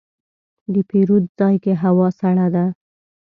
د 0.73 0.75
پیرود 0.89 1.25
ځای 1.37 1.55
کې 1.63 1.73
هوا 1.83 2.07
سړه 2.19 2.47
ده. 2.55 2.65